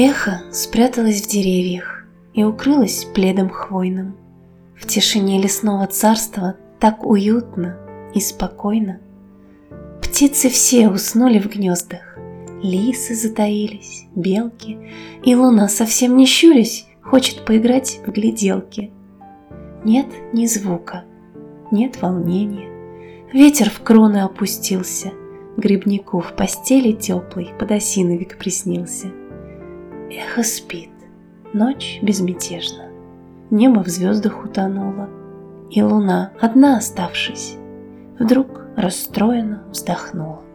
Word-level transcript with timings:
Эхо 0.00 0.42
спряталось 0.52 1.20
в 1.22 1.26
деревьях 1.26 2.04
и 2.32 2.44
укрылось 2.44 3.08
пледом 3.16 3.48
хвойным. 3.50 4.14
В 4.76 4.86
тишине 4.86 5.42
лесного 5.42 5.88
царства 5.88 6.54
так 6.78 7.04
уютно 7.04 7.76
и 8.14 8.20
спокойно. 8.20 9.00
Птицы 10.00 10.50
все 10.50 10.88
уснули 10.88 11.40
в 11.40 11.48
гнездах, 11.48 12.16
лисы 12.62 13.16
затаились, 13.16 14.04
белки, 14.14 14.78
и 15.24 15.34
луна 15.34 15.66
совсем 15.66 16.16
не 16.16 16.26
щурясь 16.26 16.86
хочет 17.02 17.44
поиграть 17.44 17.98
в 18.06 18.12
гляделки. 18.12 18.92
Нет 19.84 20.06
ни 20.32 20.46
звука, 20.46 21.06
нет 21.72 22.00
волнения. 22.00 22.68
Ветер 23.32 23.68
в 23.68 23.80
кроны 23.80 24.18
опустился, 24.18 25.10
Грибнику 25.56 26.20
в 26.20 26.34
постели 26.36 26.92
теплой 26.92 27.50
подосиновик 27.58 28.38
приснился. 28.38 29.08
Эхо 30.10 30.42
спит, 30.42 30.90
ночь 31.52 31.98
безмятежна, 32.02 32.84
Небо 33.50 33.80
в 33.82 33.88
звездах 33.88 34.44
утонуло, 34.44 35.08
И 35.70 35.82
луна, 35.82 36.32
одна 36.40 36.78
оставшись, 36.78 37.56
Вдруг 38.18 38.46
расстроенно 38.76 39.64
вздохнула. 39.70 40.47